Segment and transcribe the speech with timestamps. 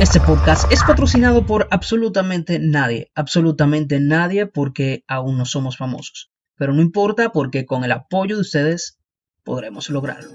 [0.00, 6.30] Este podcast es patrocinado por absolutamente nadie, absolutamente nadie porque aún no somos famosos.
[6.56, 8.98] Pero no importa porque con el apoyo de ustedes
[9.44, 10.30] podremos lograrlo.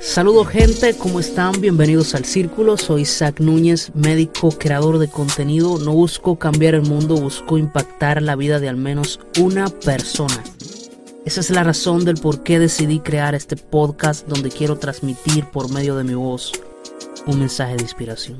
[0.00, 1.58] Saludos gente, ¿cómo están?
[1.62, 2.76] Bienvenidos al Círculo.
[2.76, 5.78] Soy Isaac Núñez, médico, creador de contenido.
[5.78, 10.42] No busco cambiar el mundo, busco impactar la vida de al menos una persona.
[11.26, 15.68] Esa es la razón del por qué decidí crear este podcast donde quiero transmitir por
[15.72, 16.52] medio de mi voz
[17.26, 18.38] un mensaje de inspiración.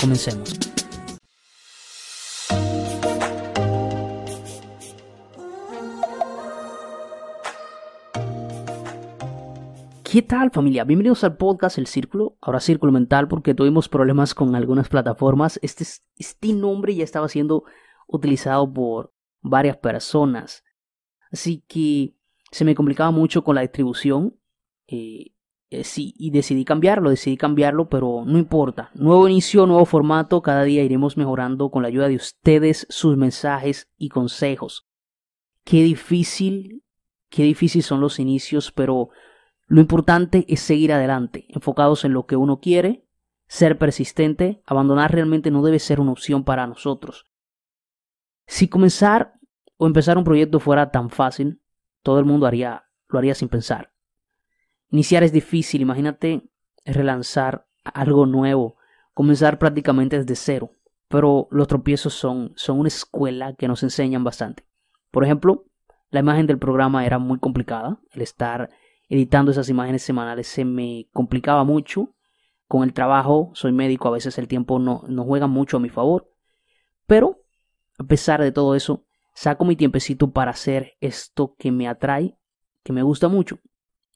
[0.00, 0.56] Comencemos.
[10.04, 10.84] ¿Qué tal familia?
[10.84, 15.58] Bienvenidos al podcast El Círculo, ahora Círculo Mental porque tuvimos problemas con algunas plataformas.
[15.60, 15.84] Este,
[16.16, 17.64] este nombre ya estaba siendo
[18.06, 20.62] utilizado por varias personas
[21.32, 22.14] Así que
[22.50, 24.36] se me complicaba mucho con la distribución.
[24.86, 25.32] Eh,
[25.70, 28.90] eh, sí, y decidí cambiarlo, decidí cambiarlo, pero no importa.
[28.94, 33.88] Nuevo inicio, nuevo formato, cada día iremos mejorando con la ayuda de ustedes, sus mensajes
[33.96, 34.88] y consejos.
[35.64, 36.82] Qué difícil,
[37.28, 39.10] qué difícil son los inicios, pero
[39.68, 43.06] lo importante es seguir adelante, enfocados en lo que uno quiere,
[43.46, 47.26] ser persistente, abandonar realmente no debe ser una opción para nosotros.
[48.48, 49.34] Si comenzar
[49.82, 51.62] o empezar un proyecto fuera tan fácil,
[52.02, 53.94] todo el mundo haría, lo haría sin pensar.
[54.90, 56.50] Iniciar es difícil, imagínate
[56.84, 58.76] relanzar algo nuevo,
[59.14, 60.72] comenzar prácticamente desde cero,
[61.08, 64.66] pero los tropiezos son, una escuela que nos enseñan bastante.
[65.10, 65.64] Por ejemplo,
[66.10, 68.68] la imagen del programa era muy complicada, el estar
[69.08, 72.12] editando esas imágenes semanales se me complicaba mucho.
[72.68, 75.88] Con el trabajo, soy médico, a veces el tiempo no, no juega mucho a mi
[75.88, 76.30] favor,
[77.06, 77.40] pero
[77.98, 79.06] a pesar de todo eso,
[79.40, 82.36] saco mi tiempecito para hacer esto que me atrae,
[82.84, 83.58] que me gusta mucho.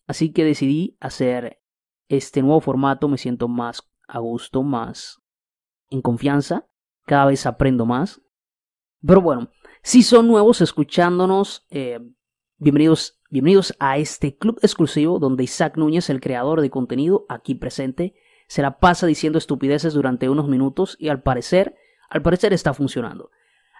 [0.06, 1.62] Así que decidí hacer
[2.10, 5.22] este nuevo formato, me siento más a gusto, más
[5.88, 6.68] en confianza,
[7.06, 8.20] cada vez aprendo más.
[9.00, 9.48] Pero bueno,
[9.82, 12.00] si son nuevos escuchándonos, eh,
[12.58, 18.12] bienvenidos, bienvenidos a este club exclusivo donde Isaac Núñez, el creador de contenido aquí presente,
[18.46, 21.76] se la pasa diciendo estupideces durante unos minutos y al parecer,
[22.10, 23.30] al parecer está funcionando.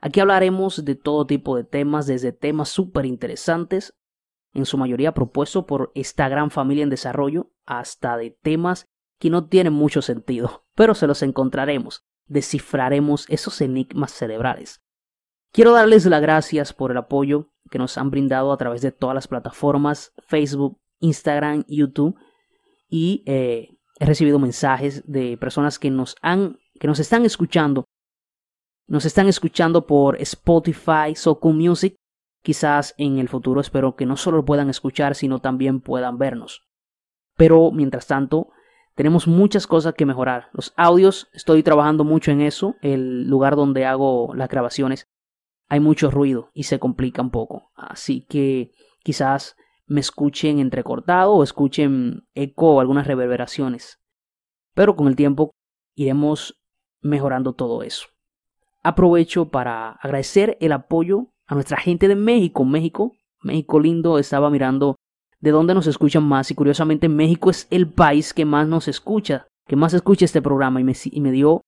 [0.05, 3.97] Aquí hablaremos de todo tipo de temas, desde temas súper interesantes,
[4.53, 8.87] en su mayoría propuestos por esta gran familia en desarrollo, hasta de temas
[9.19, 14.83] que no tienen mucho sentido, pero se los encontraremos, descifraremos esos enigmas cerebrales.
[15.53, 19.15] Quiero darles las gracias por el apoyo que nos han brindado a través de todas
[19.15, 22.15] las plataformas, Facebook, Instagram, YouTube,
[22.91, 27.87] y eh, he recibido mensajes de personas que nos han, que nos están escuchando
[28.87, 31.97] nos están escuchando por Spotify, Soku Music.
[32.43, 36.67] Quizás en el futuro espero que no solo puedan escuchar, sino también puedan vernos.
[37.37, 38.51] Pero mientras tanto,
[38.95, 40.51] tenemos muchas cosas que mejorar.
[40.53, 42.77] Los audios, estoy trabajando mucho en eso.
[42.83, 45.07] El lugar donde hago las grabaciones,
[45.69, 47.71] hay mucho ruido y se complica un poco.
[47.75, 48.73] Así que
[49.03, 49.57] quizás
[49.87, 53.99] me escuchen entrecortado o escuchen eco o algunas reverberaciones.
[54.75, 55.55] Pero con el tiempo
[55.95, 56.61] iremos
[57.01, 58.14] mejorando todo eso
[58.85, 62.65] aprovecho para agradecer el apoyo a nuestra gente de México.
[62.65, 63.13] México,
[63.43, 64.97] México lindo, estaba mirando
[65.41, 69.47] de dónde nos escuchan más y curiosamente México es el país que más nos escucha,
[69.67, 71.63] que más escucha este programa y me, dio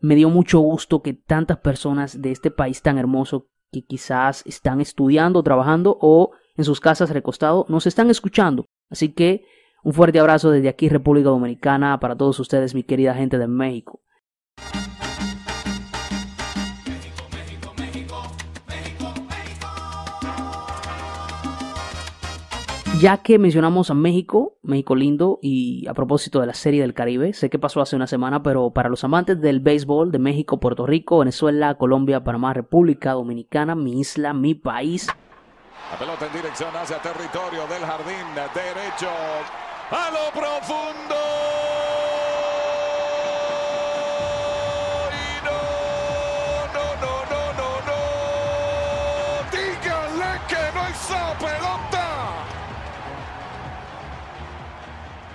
[0.00, 4.80] me dio mucho gusto que tantas personas de este país tan hermoso que quizás están
[4.80, 8.66] estudiando, trabajando o en sus casas recostados nos están escuchando.
[8.90, 9.44] Así que
[9.82, 14.00] un fuerte abrazo desde aquí República Dominicana para todos ustedes, mi querida gente de México.
[23.04, 27.34] Ya que mencionamos a México, México lindo, y a propósito de la serie del Caribe,
[27.34, 30.86] sé que pasó hace una semana, pero para los amantes del béisbol de México, Puerto
[30.86, 35.08] Rico, Venezuela, Colombia, Panamá, República Dominicana, mi isla, mi país.
[35.92, 38.24] La pelota en dirección hacia territorio del jardín
[38.54, 39.10] derecho.
[39.90, 41.63] A lo profundo.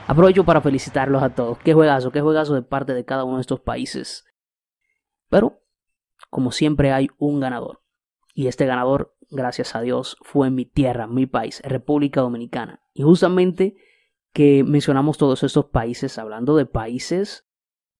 [0.09, 1.59] Aprovecho para felicitarlos a todos.
[1.59, 4.25] Qué juegazo, qué juegazo de parte de cada uno de estos países.
[5.29, 5.61] Pero,
[6.31, 7.83] como siempre, hay un ganador.
[8.33, 12.81] Y este ganador, gracias a Dios, fue mi tierra, mi país, República Dominicana.
[12.95, 13.75] Y justamente
[14.33, 17.47] que mencionamos todos estos países, hablando de países,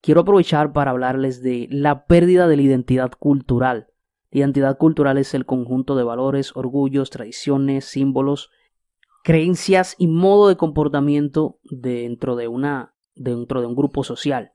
[0.01, 3.93] quiero aprovechar para hablarles de la pérdida de la identidad cultural.
[4.31, 8.49] La identidad cultural es el conjunto de valores, orgullos, tradiciones, símbolos,
[9.23, 14.53] creencias y modo de comportamiento dentro de una dentro de un grupo social.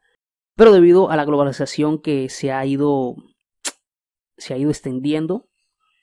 [0.56, 3.16] Pero debido a la globalización que se ha ido
[4.36, 5.48] se ha ido extendiendo,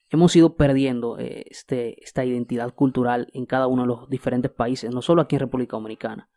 [0.10, 4.94] hemos ido perdiendo eh, este, esta identidad cultural en cada uno de los diferentes países,
[4.94, 6.30] no solo aquí en República Dominicana.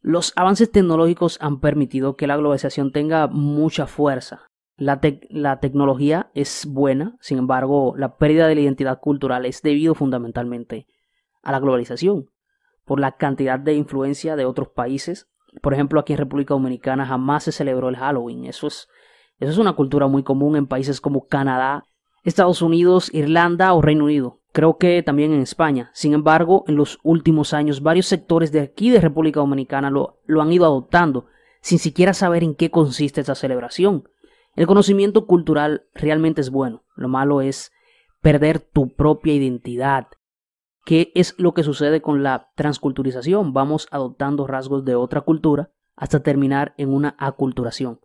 [0.00, 4.46] Los avances tecnológicos han permitido que la globalización tenga mucha fuerza.
[4.76, 5.00] La,
[5.30, 10.86] la, tecnología es buena, sin embargo, la pérdida de la identidad cultural es debido fundamentalmente
[11.42, 12.30] a la globalización,
[12.84, 15.28] por la cantidad de influencia de otros países.
[15.62, 18.44] Por ejemplo, aquí en República Dominicana jamás se celebró el Halloween.
[18.44, 18.88] Eso es
[19.38, 21.84] eso es una cultura muy común en países como Canadá,
[22.24, 24.40] Estados Unidos, Irlanda o Reino Unido.
[24.52, 25.90] Creo que también en España.
[25.92, 30.40] Sin embargo, en los últimos años varios sectores de aquí de República Dominicana lo, lo
[30.40, 31.26] han ido adoptando,
[31.60, 34.08] sin siquiera saber en qué consiste esa celebración.
[34.56, 36.82] El conocimiento cultural realmente es bueno.
[36.96, 37.72] Lo malo es
[38.20, 40.08] perder tu propia identidad.
[40.84, 43.52] ¿Qué es lo que sucede con la transculturización?
[43.52, 48.00] Vamos adoptando rasgos de otra cultura hasta terminar en una aculturación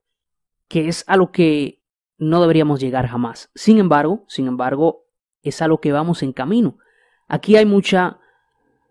[0.71, 1.83] que es a lo que
[2.17, 3.51] no deberíamos llegar jamás.
[3.53, 5.03] Sin embargo, sin embargo,
[5.43, 6.77] es a lo que vamos en camino.
[7.27, 8.19] Aquí hay mucha,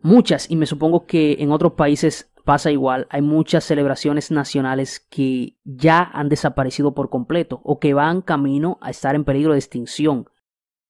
[0.03, 5.56] muchas, y me supongo que en otros países pasa igual, hay muchas celebraciones nacionales que
[5.62, 10.29] ya han desaparecido por completo o que van camino a estar en peligro de extinción.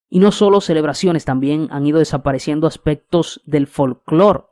[0.09, 4.45] Y no solo celebraciones, también han ido desapareciendo aspectos del folclore,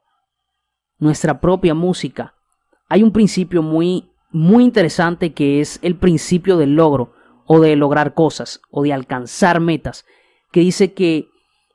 [1.00, 2.36] nuestra propia música.
[2.90, 7.14] Hay un principio muy muy interesante que es el principio del logro
[7.48, 10.06] o de lograr cosas o de alcanzar metas,
[10.52, 11.28] que dice que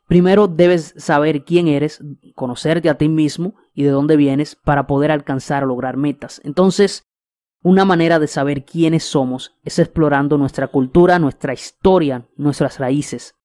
[0.06, 2.02] primero debes saber quién eres,
[2.34, 6.40] conocerte a ti mismo y de dónde vienes para poder alcanzar o lograr metas.
[6.44, 7.06] Entonces,
[7.62, 13.36] una manera de saber quiénes somos es explorando nuestra cultura, nuestra historia, nuestras raíces.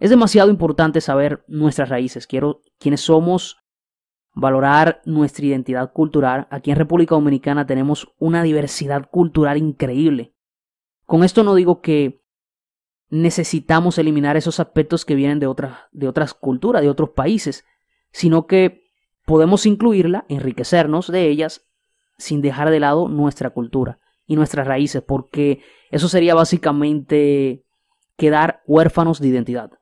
[0.00, 3.58] Es demasiado importante saber nuestras raíces, quiero quiénes somos,
[4.34, 6.48] valorar nuestra identidad cultural.
[6.50, 10.34] Aquí en República Dominicana tenemos una diversidad cultural increíble.
[11.04, 12.21] Con esto no digo que
[13.12, 17.66] necesitamos eliminar esos aspectos que vienen de otras, de otras culturas, de otros países,
[18.10, 18.90] sino que
[19.26, 21.66] podemos incluirla, enriquecernos de ellas,
[22.16, 25.60] sin dejar de lado nuestra cultura y nuestras raíces, porque
[25.90, 27.66] eso sería básicamente
[28.16, 29.72] quedar huérfanos de identidad.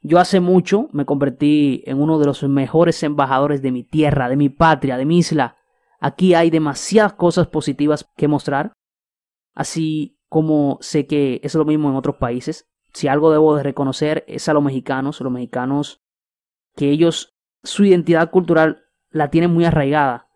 [0.00, 4.36] Yo hace mucho me convertí en uno de los mejores embajadores de mi tierra, de
[4.36, 5.58] mi patria, de mi isla.
[6.00, 8.72] Aquí hay demasiadas cosas positivas que mostrar,
[9.52, 12.68] así como sé que es lo mismo en otros países.
[12.92, 16.02] Si algo debo de reconocer es a los mexicanos, los mexicanos
[16.74, 20.28] que ellos su identidad cultural la tienen muy arraigada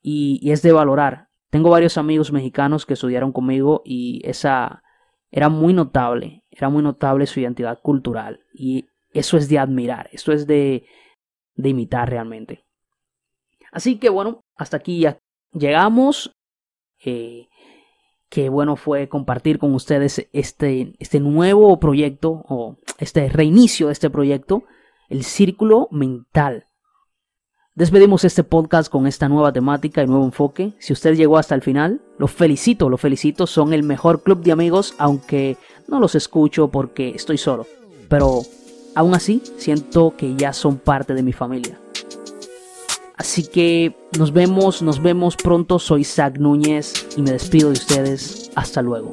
[0.00, 1.28] y, es de valorar.
[1.50, 4.82] Tengo varios amigos mexicanos que estudiaron conmigo y esa
[5.30, 10.32] era muy notable, era muy notable su identidad cultural y eso es de admirar, esto
[10.32, 10.86] es de,
[11.54, 12.64] de imitar realmente.
[13.70, 15.18] Así que bueno, hasta aquí ya
[15.52, 16.34] llegamos.
[17.04, 17.48] Eh,
[18.32, 24.08] qué bueno fue compartir con ustedes este, este nuevo proyecto o este reinicio de este
[24.08, 24.64] proyecto,
[25.10, 26.64] el círculo mental.
[27.74, 30.72] Despedimos este podcast con esta nueva temática y nuevo enfoque.
[30.78, 33.46] Si usted llegó hasta el final, lo felicito, lo felicito.
[33.46, 37.66] Son el mejor club de amigos, aunque no los escucho porque estoy solo.
[38.08, 38.42] Pero
[38.94, 41.80] Aún así, siento que ya son parte de mi familia.
[43.22, 45.78] Así que nos vemos, nos vemos pronto.
[45.78, 48.50] Soy Zach Núñez y me despido de ustedes.
[48.56, 49.12] Hasta luego.